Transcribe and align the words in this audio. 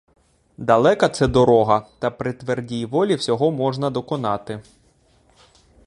Далека 0.57 1.09
це 1.09 1.27
дорога, 1.27 1.87
та 1.99 2.11
при 2.11 2.33
твердій 2.33 2.85
волі 2.85 3.15
всього 3.15 3.51
можна 3.51 3.89
доконати. 3.89 4.61